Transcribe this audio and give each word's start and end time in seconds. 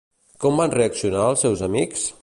Com 0.45 0.57
van 0.61 0.73
reaccionar 0.77 1.29
els 1.35 1.47
seus 1.47 1.65
amics? 1.69 2.13